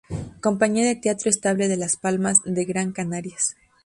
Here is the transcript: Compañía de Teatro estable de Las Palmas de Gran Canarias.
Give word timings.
Compañía 0.45 0.83
de 0.87 0.95
Teatro 1.03 1.29
estable 1.29 1.67
de 1.67 1.77
Las 1.77 1.95
Palmas 1.95 2.39
de 2.43 2.65
Gran 2.65 2.91
Canarias. 2.91 3.55